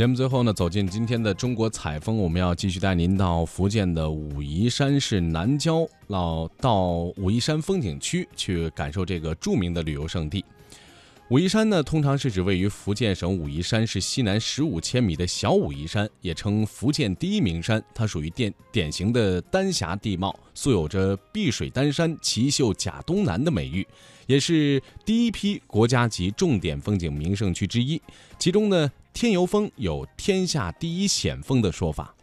[0.00, 10.42] 节目最后呢，走进今天的中国采风，我们要继续带您到福建的武夷山市南郊，到到武夷山风景区去感受这个著名的旅游胜地。
[11.28, 17.84] 武夷山呢，通常是指位于福建省武夷山市西南十五千米的小武夷山，也称福建第一名山。
[17.94, 23.86] 它属于典典型的丹霞地貌，素有着“碧水丹山，奇秀甲东南”的美誉，
[24.26, 28.00] 也是第一批国家级重点风景名胜区之一。
[28.38, 32.14] 其中呢，天游峰有“天下第一险峰”的说法。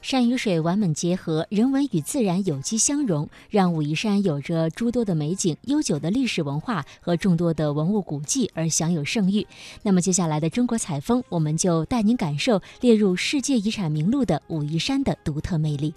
[0.00, 9.44] 山与水完美结合，人文与自然有机相融，让武夷山有着诸多的美景、悠久的历史文化和众多的文物古迹而享有盛誉。
[9.82, 15.92] 那么接下来的中国采风，我们就带您感受列入世界遗产名录的武夷山的独特魅力。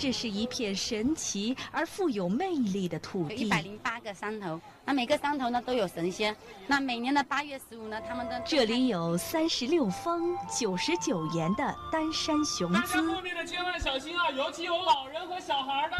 [0.00, 3.34] 这是一片神奇而富有魅力的土地。
[3.34, 6.34] 一百零八个山头，那每个山头呢都有神仙。
[6.66, 12.80] 那每年的八月十五呢，他们的这里有三十六峰、九十九岩的丹山雄姿。
[12.80, 15.96] 大家后面的千万小心啊，尤其有老人和小孩的，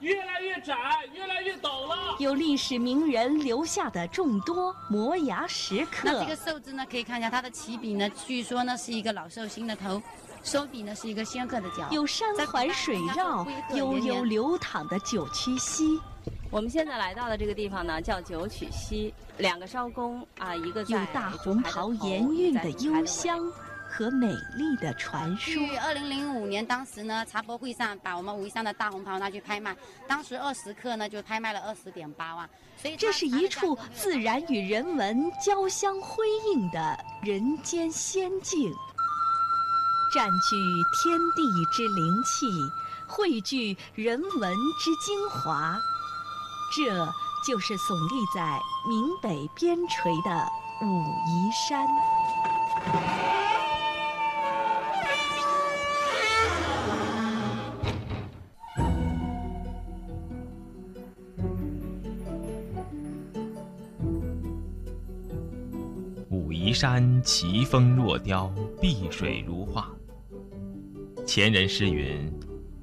[0.00, 0.76] 越来越窄，
[1.14, 2.16] 越来越陡了。
[2.18, 6.00] 有历史名人留下的众多摩崖石刻。
[6.04, 10.02] 那这个寿字呢，可以看一下它的起笔呢，据说呢是一个老寿星的头。
[10.48, 16.00] 收笔呢是一个仙鹤的脚，有山环水绕、悠悠流淌的九曲溪。
[16.50, 19.12] 我们现在来到的这个地方呢，叫九曲溪。
[19.36, 23.38] 两个艄公啊，一个有大红袍盐韵的幽香
[23.86, 24.26] 和美
[24.56, 25.52] 丽的传说。
[25.52, 29.76] 据二零零五年当时呢，茶博会上把我们武夷山的大红袍拿去拍卖，
[30.06, 32.48] 当时二十克呢就拍卖了二十点八万。
[32.78, 38.72] 所以这是一处自然与人文交相辉映的人间仙境。
[40.10, 40.56] 占据
[40.92, 42.46] 天地之灵气，
[43.06, 45.78] 汇聚人文之精华，
[46.74, 47.06] 这
[47.46, 50.48] 就是耸立在闽北边陲的
[50.82, 51.86] 武夷山。
[66.30, 68.50] 武夷山奇峰若雕，
[68.80, 69.90] 碧水如画。
[71.28, 72.32] 前人诗云：“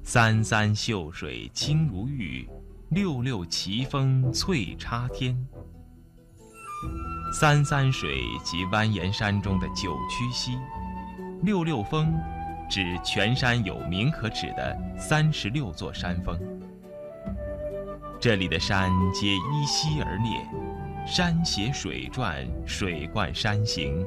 [0.04, 2.48] 三三秀水清如玉，
[2.90, 5.36] 六六奇峰翠插天。”
[7.34, 10.56] 三三水即蜿蜒山中的九曲溪，
[11.42, 12.14] 六六峰
[12.70, 16.38] 指全山有名可指的三十六座山峰。
[18.20, 20.46] 这里的山皆依溪而列，
[21.04, 24.06] 山携水转，水贯山行，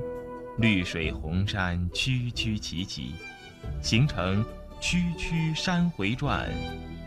[0.59, 3.15] 绿水红山，曲曲奇奇。
[3.81, 4.43] 形成
[4.79, 6.49] 曲曲山回转，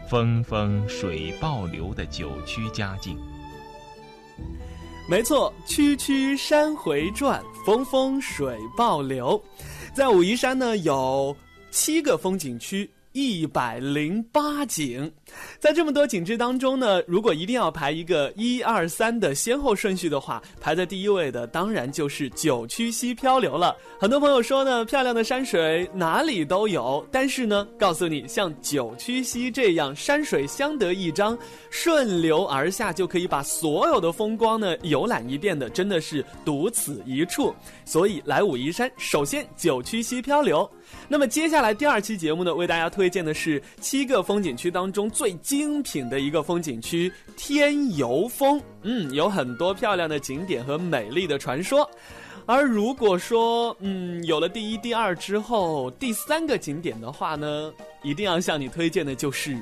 [0.08, 3.18] 峰峰水抱流的九曲佳境。
[5.08, 9.42] 没错，曲曲山回转，峰峰水抱流。
[9.94, 11.36] 在武夷山呢，有
[11.70, 12.90] 七个风景区。
[13.12, 15.10] 一百零八景，
[15.58, 23.76] 在这么多景致当中呢，如果一定要排一个一二三的先后顺序的话，排在第一位的当然就是九曲溪漂流了。
[24.00, 31.38] 很多朋友说呢，漂亮的山水哪里都有，但是呢，告诉你，像九曲溪这样山水相得益彰，
[31.70, 37.54] 顺流而下就可以把所有的风光呢游览一遍的，真的是独此一处。
[37.84, 40.68] 所以来武夷山，首先九曲溪漂流。
[41.08, 48.60] 那么接下来第二期节目呢，为大家推荐的是七个风景区当中最精品的一个风景区——天游峰。
[48.82, 51.88] 嗯，有很多漂亮的景点和美丽的传说。
[52.44, 57.72] 而如果说，嗯，有了第一、第二之后，第三个景点的话呢，
[58.02, 59.56] 一定要向你推荐的就是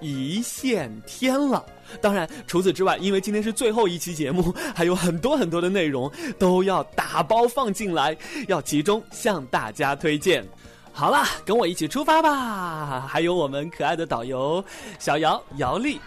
[0.00, 1.64] 一线天了。
[2.02, 8.14] 当然，除此之外，因为今天是最后一期节目，还有很多很多的内容都要打包放进来，
[8.48, 10.46] 要集中向大家推荐。
[10.96, 13.06] 好了，跟我一起出发吧！
[13.06, 14.64] 还有我们可爱的导游
[14.98, 16.00] 小姚姚丽。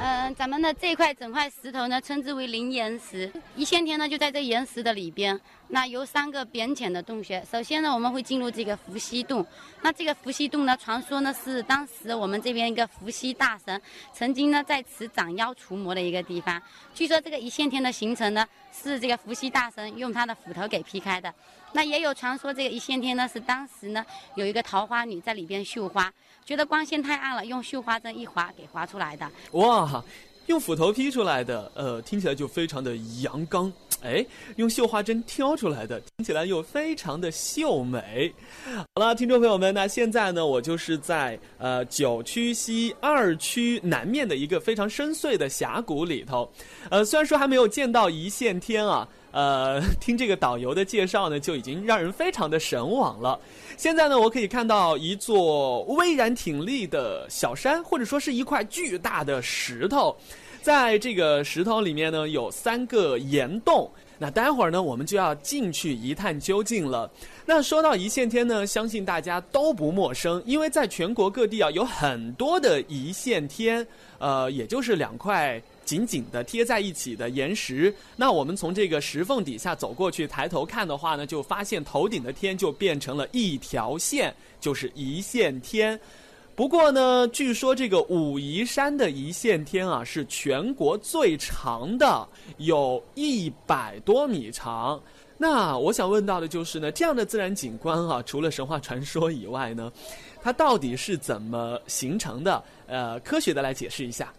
[0.00, 3.32] 嗯，咱们的这块整块石头呢，称之为灵岩石。
[3.54, 5.40] 一线天呢，就在这岩石的里边。
[5.68, 7.40] 那有三个扁浅的洞穴。
[7.50, 9.46] 首先呢，我们会进入这个伏羲洞。
[9.80, 13.80] 那这个伏羲洞呢，传说呢是当时我们这边一个伏羲大神
[14.12, 16.60] 曾经呢在此斩妖除魔的一个地方。
[16.92, 21.32] 据说这个一线天的形成呢，是这个伏羲大神用他的斧头给劈开的。
[21.72, 24.04] 那也有传说，这个一线天呢是当时呢
[24.34, 26.12] 有一个桃花女在里边绣花，
[26.44, 29.30] 觉得光线太暗了，用绣花针一划给划出来的。
[29.52, 30.02] 哇！
[30.46, 33.70] 用斧头劈出来的，呃，听起来就非常的阳刚。
[34.02, 34.24] 哎，
[34.56, 38.32] 用绣花针挑出来的，听起来又非常的秀美。
[38.94, 46.50] 好了，听众朋友们，那现在呢，我就是在呃九曲溪二区南面的一个非常深邃的峡谷里头。
[46.90, 53.38] 呃，虽然说还没有见到一线天啊，呃，听这个导游的介绍呢，就已经让人非常的神往了。
[53.76, 60.16] 现在呢，我可以看到一座巍然挺立的小山，或者说是一块巨大的石头。
[60.62, 63.90] 在这个石头里面呢，有三个岩洞。
[64.20, 67.08] 那待会儿呢，我们就要进去一探究竟了。
[67.46, 73.86] 那说到一线天呢，相信大家都不陌生，因为在全国各地啊，有很多的一线天，
[74.18, 77.94] 呃，也就是两块紧紧的贴在一起的岩石。
[78.14, 85.98] 那我们从这个石缝底下走过去，抬头看的话呢，就发现头顶的天就变成了一条线，就是一线天。
[86.54, 95.00] 不过呢，据说这个武夷山的一线天啊，是全国最长的，有一百多米长。
[95.38, 99.90] 那我想问到的就是呢，这样的自然景观啊，除了神话传说以外呢，
[100.42, 102.62] 它到底是怎么形成的？
[102.88, 104.30] 呃，科学的来解释一下。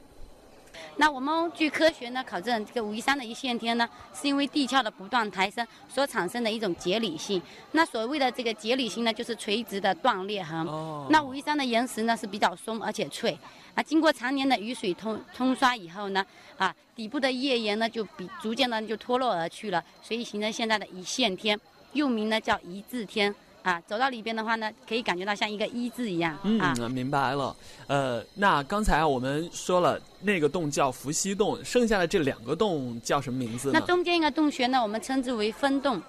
[0.98, 7.42] 那我们据科学呢考证，这个武夷山的一线天呢，是因为地壳的不断抬升所产生的一种节理性。
[7.72, 10.66] 那所谓的这个节理性呢，就是垂直的断裂痕。
[10.68, 11.08] 哦。
[11.10, 13.38] 那武夷山的岩石呢是比较松而且脆，
[13.76, 16.26] 啊，经过常年的雨水冲冲刷以后呢，
[16.58, 21.58] 啊，底部的页岩呢就比逐渐的就脱落而去了，所以形成现在的一线天，
[21.94, 23.34] 又名呢叫一字天。
[23.64, 26.38] 啊，走到里边的话呢，可以感觉到像一个一字一样。
[26.44, 27.56] 嗯，明白了。
[27.88, 33.80] 呃，那刚才我们说了，那个洞叫伏羲洞，剩下的这两个洞叫什么名字呢？
[33.80, 36.02] 那中间一个洞穴呢，我们称之为分洞，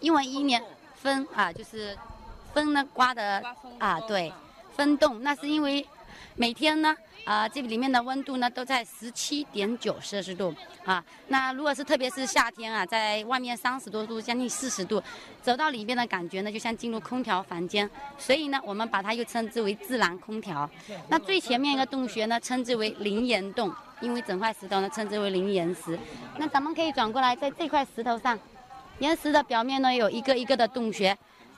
[0.00, 0.62] 因为一年
[0.94, 1.96] 分啊，就是
[2.52, 3.42] 风呢刮的
[3.78, 4.32] 啊，对，
[4.76, 5.86] 分洞，那是因为
[6.36, 6.96] 每天呢。
[7.24, 10.54] 啊，这里面的温度呢都在十七点九摄氏度
[10.86, 11.04] 啊。
[11.26, 15.02] 那如果是特别是夏天啊，在外面三十多度，将近四十度，
[15.42, 17.90] 走到里面的感觉呢，就像进入空调房间。
[18.16, 20.70] 所以呢，我们把它又称之为自然空调。
[21.08, 23.70] 那最前面一个洞穴呢，称之为灵岩洞，
[24.00, 25.98] 因为整块石头呢称之为灵岩石。
[26.38, 28.38] 那咱们可以转过来，在这块石头上，
[29.00, 31.14] 岩石的表面呢有一个一个的洞穴，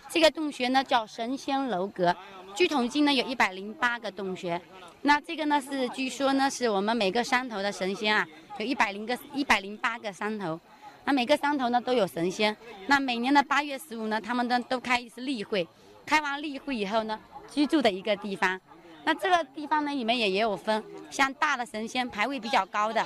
[0.08, 2.16] 这个洞穴呢叫神仙楼阁。
[2.54, 4.60] 据统计呢，有一百零八个洞穴。
[5.02, 8.26] 那这个呢是据说呢是我们每个山头的神仙啊，
[8.58, 10.58] 有一百零个一百零八个山头。
[11.04, 12.54] 那每个山头呢都有神仙。
[12.86, 15.66] 那每年的八月十五呢，他们呢都开一次例会。
[16.04, 17.18] 开完例会以后呢，
[17.50, 18.60] 居住的一个地方。
[19.04, 23.04] 那这个地方呢，里面也也有分，像大的神仙排位比较高的，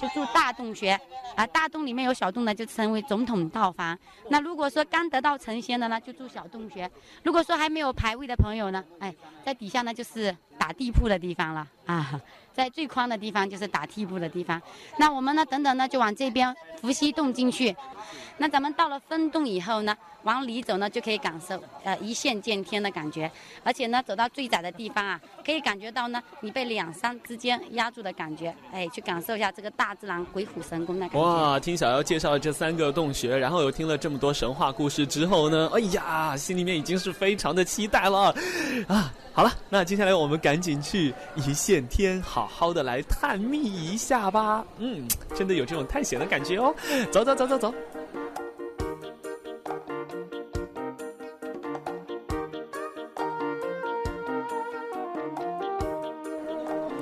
[0.00, 0.98] 就住大洞穴，
[1.34, 3.98] 啊，大洞里面有小洞的就称为总统套房。
[4.28, 6.90] 那如果说刚得到成仙的呢，就住小洞穴。
[7.22, 12.20] 如果说还没有排位的朋友呢，哎，在底下呢就是打地铺的地方了啊，
[12.52, 14.62] 在最宽的地方就是打地铺的地方。
[14.96, 17.76] 那我们呢，等等呢就往这边伏羲洞进去。
[18.38, 19.96] 那咱们到了分洞以后呢？
[20.24, 23.30] 往里走呢，就可以感受呃一线见天的感觉，
[23.62, 31.18] 而且呢，走到最窄的地方啊，可以感觉到呢，你被两山之间压住的感觉，哎，去感受一下这个大自然鬼斧神工的感觉。
[31.20, 38.34] 哇，听小妖介绍了这三个洞穴，然后又听了这么多神话故事之后呢，哎呀，心里面已经是非常的期待了
[38.88, 39.12] 啊！
[39.34, 44.62] 好了，那接下来我们赶紧去一线天，好好的来探秘一下吧。
[44.76, 46.74] 嗯，真的有这种探险的感觉哦。
[47.10, 47.74] 走走走走走。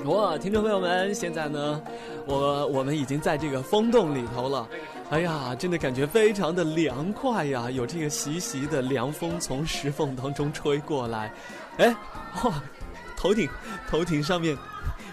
[0.05, 1.81] 哇，听众朋友们，现在呢，
[2.25, 4.67] 我我们已经在这个风洞里头了。
[5.11, 11.31] 哎呀，真的感觉非常的凉快呀，有这个习习的凉风从石缝当中吹过来。
[11.77, 11.95] 哎，
[12.43, 12.63] 哇，
[13.15, 13.47] 头顶
[13.89, 14.57] 头顶上面，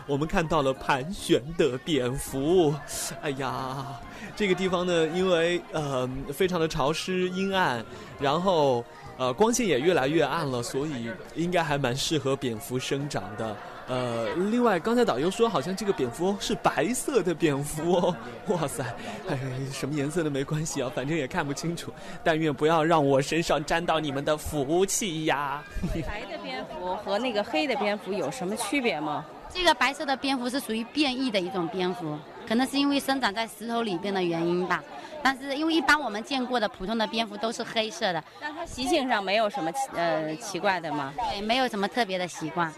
[0.09, 2.75] 我们看到了盘旋的蝙蝠。
[3.21, 3.87] 哎呀，
[4.35, 7.85] 这个地方呢，因为呃非常的潮湿阴暗，
[8.19, 8.83] 然后
[9.19, 13.55] 呃光线也越来越暗了，所以应该还蛮适合蝙蝠生长的。
[13.87, 18.17] 呃，另外，刚才导游说，好像这个蝙蝠是白色的蝙蝠哦。
[18.49, 18.85] 哇塞，
[19.29, 19.38] 哎，
[19.73, 21.91] 什么颜色都没关系啊，反正也看不清楚。
[22.23, 25.62] 但愿不要让我身上沾到你们的福气呀。
[26.07, 29.25] 白的蝙蝠和那个黑的蝙蝠有什么区别吗？
[29.52, 34.83] 这个白色的蝙蝠是属于变异的一种蝙蝠，可能是因为生长在石头里边的原因吧。
[35.21, 41.12] 但是因为一般我们见过的普通的蝙蝠都是黑色的，那它习性上没有什么呃奇怪的吗？
[41.17, 42.73] 对，没有什么特别的习惯。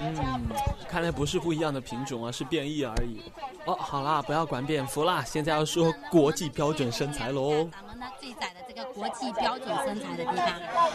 [0.00, 0.14] 嗯，
[0.88, 3.20] 看来不是不一样的品种啊，是变异而已。
[3.66, 7.68] 哦，好啦，不要管蝙蝠啦，现在要说国际标准身材喽。
[8.86, 10.46] 国际标准身材的地方。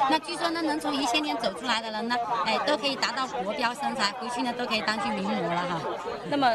[0.09, 2.15] 那据说呢，能从一线天走出来的人呢，
[2.45, 5.81] 哎，都可以达到国标身材，回去呢都可以当去名模了哈。
[6.29, 6.49] 那么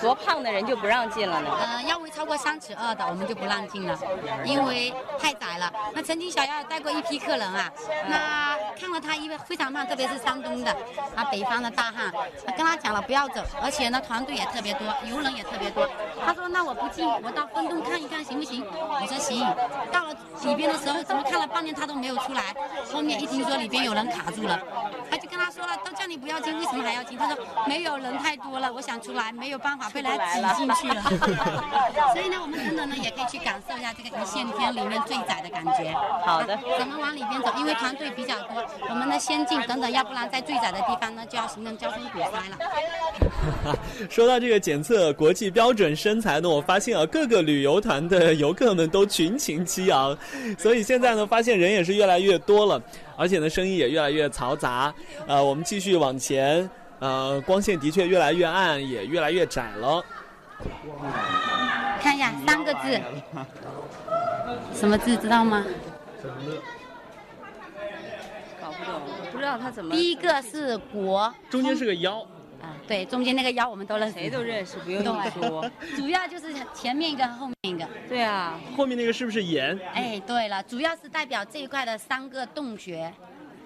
[0.00, 1.50] 多胖的人就不让进了呢？
[1.60, 3.98] 呃，腰围超过三尺二的我们就不让进了，
[4.44, 5.72] 因为太窄了。
[5.94, 7.70] 那曾经小姚带过一批客人啊，
[8.08, 10.70] 那看了他因为非常胖，特别是山东的
[11.14, 12.12] 啊北方的大汉，
[12.56, 15.88] 跟他讲了不要走，而且呢团队也特别多，游人也特别多。
[16.24, 18.64] 他说那我不进，我到分洞看一看行不行？
[18.64, 19.42] 我说行。
[19.92, 20.14] 到了
[20.44, 22.42] 里边的时候，怎么看了半天他都没有出来？
[22.92, 24.58] 后面一听说里边有人卡住了，
[25.10, 27.16] 他就跟他说了，都叫你不要进，为什么还要进？
[27.18, 27.36] 他说
[27.66, 30.10] 没有人太多了，我想出来没有办法被人
[30.54, 31.02] 挤进去了。
[32.12, 35.94] 所以呢，我们等等呢也可以去感受一下这个一线天里面最窄的感觉。
[36.24, 37.52] 好的，怎么往里边走？
[37.56, 43.76] 因为团队比较多，我们的先进等等，要不然在最窄的地方呢就要形成交通堵塞了。
[44.10, 50.16] 说到这个检测国际标准身材呢，我发现啊，各个旅游团的游客们都群情激昂，
[50.58, 52.80] 所以现在呢，发现人也是越来越多了，
[53.16, 54.92] 而且呢，生意也越来越嘈杂。
[55.26, 56.68] 呃，我们继续往前，
[57.00, 60.04] 呃，光线的确越来越暗，也越来越窄了。
[62.00, 63.00] 看一下三个字，
[64.74, 65.64] 什么字知道吗？
[69.32, 69.94] 搞不知道他怎么。
[69.96, 72.20] 第一个是国，中间是个腰。
[72.60, 75.68] 啊，对，中间那个腰我们都认识，谁都认识，不用你说。
[75.96, 77.88] 主要就是前面一个，后面一个。
[78.08, 79.76] 对啊，后面那个是不是盐？
[79.94, 83.12] 哎，对了，主要是代表这一块的三个洞穴，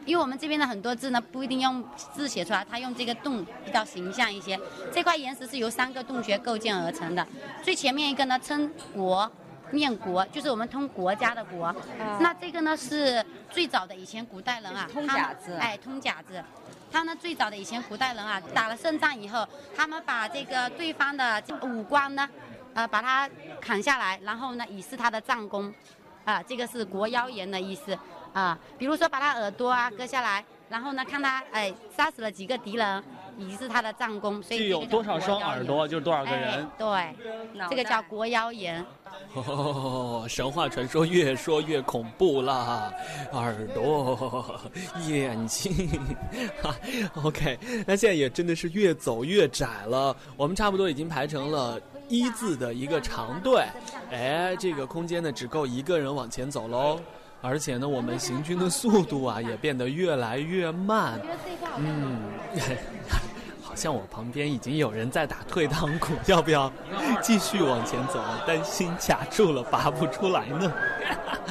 [0.06, 4.58] 因为我们这边的很多字呢不一定用字写出来，它用这个洞比较形象一些。
[4.92, 7.26] 这块岩石是由三个洞穴构建而成的，
[7.62, 9.30] 最前面一个呢称国。
[9.72, 11.74] 念国就是我们通国家的国，
[12.20, 16.42] 那这个呢是最早的以前古代人啊，通假字，哎，通假字。
[16.92, 19.46] 他呢最早的以前古代人啊，打了胜仗以后，
[19.76, 22.28] 他们把这个对方的五官呢，
[22.74, 23.28] 呃，把它
[23.60, 25.72] 砍下来，然后呢以示他的战功，
[26.24, 27.98] 啊，这个是国妖言的意思
[28.32, 28.58] 啊。
[28.78, 33.04] 比如说把他耳朵啊割下来，然后呢看他哎杀死了几个敌人。
[33.36, 36.66] 以是他的战功，所以有多少双耳朵就是多少个人。
[36.78, 37.14] 对，
[37.68, 38.84] 这个叫国妖言。
[39.34, 42.92] 哦，神话传说越说越恐怖了，
[43.32, 44.60] 耳朵、
[45.06, 45.88] 眼睛，
[46.62, 46.74] 哈
[47.22, 50.14] ，OK，那现在也真的是越走越窄了。
[50.36, 53.64] 我们差不多已经排成了一字的一个长队，
[54.10, 56.98] 哎，这个空间呢只够一个人往前走喽。
[57.42, 61.20] 而且呢，我们行军的速度啊也变得越来越慢。
[61.76, 62.18] 嗯。
[63.76, 66.72] 像我旁边已经有人在打退堂鼓， 要不要
[67.22, 68.18] 继续往前走？
[68.46, 70.72] 担心卡住了拔不出来呢。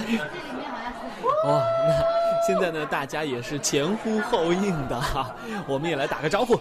[1.45, 5.33] 哦，那现在呢，大家也是前呼后应的哈，
[5.67, 6.59] 我们也来打个招呼。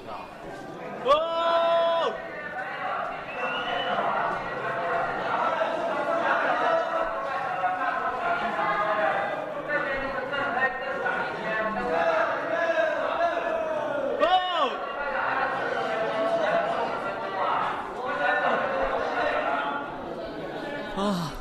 [20.96, 21.32] 啊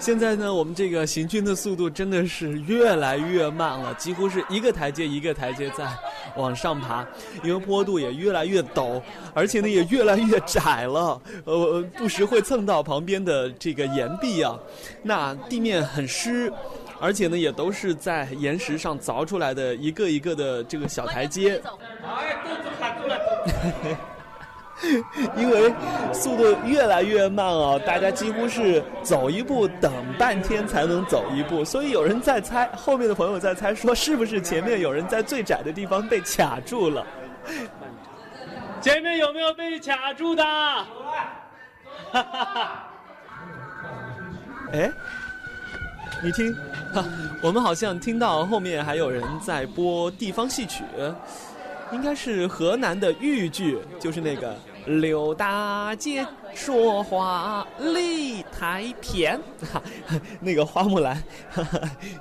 [0.00, 5.84] 现在呢，我们这个行军的速度真的是越来越慢了，几乎是一个台阶一个台阶在
[6.36, 7.04] 往上爬，
[7.42, 9.02] 因为坡度也越来越陡，
[9.34, 14.56] 而且呢也越来越窄了，呃，不时会蹭到旁边的这个岩壁啊，
[15.02, 16.52] 那地面很湿，
[17.00, 21.60] 而且呢也都是在岩石上凿出来的一个一个的这个小台阶。
[22.04, 23.18] 哎，肚子卡住了。
[25.36, 25.74] 因为
[26.12, 37.04] 速度越来越慢啊，大家几乎是走一步等半天才能走一步，所以有人在猜，后面的朋友在猜，说是不是前面有人在最窄的地方被卡住了？
[38.80, 40.44] 前面有没有被卡住的？
[40.44, 42.88] 哈哈哈！
[44.72, 44.90] 哎，
[46.22, 46.54] 你听，
[46.94, 47.04] 哈，
[47.42, 50.84] 我们好像听到后面还有人在播地方戏曲。
[51.92, 54.54] 应该是河南的豫剧，就是那个
[54.86, 59.40] 刘大姐说话理太偏，
[60.40, 61.22] 那个花木兰，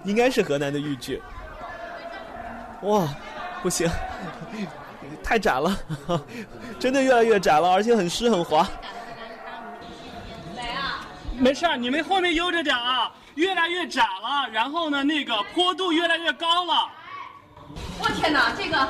[0.05, 1.21] 应该是河南的豫剧。
[2.83, 3.07] 哇，
[3.62, 3.89] 不行，
[5.24, 5.77] 太窄了，
[6.79, 8.67] 真的越来越窄了，而且很湿很滑。
[11.39, 16.89] 没事儿你们后面悠着点啊，越来越窄了，然后呢，那个坡度越来越高了。
[18.00, 18.88] 我天哪，这个。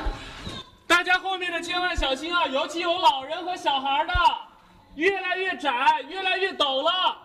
[1.37, 4.13] 后面的千万小心啊，尤其有老人和小孩的，
[4.95, 7.15] 越来越窄，越来越陡了。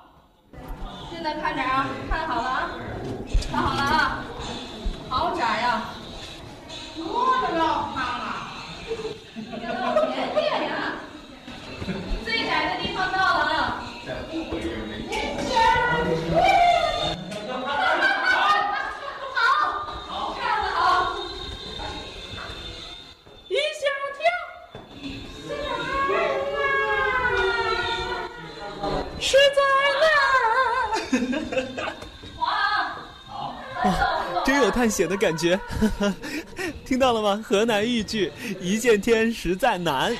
[1.11, 2.71] 现在看着啊，看好了啊，
[3.51, 4.25] 看好了啊，
[5.09, 5.85] 好窄呀！
[6.99, 8.53] 我的老胖啊！
[9.81, 10.93] 老天爷呀！
[12.23, 13.83] 最窄的地方到了啊！
[34.83, 35.57] 探险的感觉。
[36.85, 37.41] 听到了吗？
[37.47, 40.13] 河南豫剧一见天实在难。